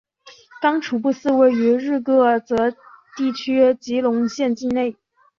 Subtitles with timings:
[0.59, 2.71] 刚楚布寺位于日喀则
[3.15, 4.95] 地区吉隆县境内。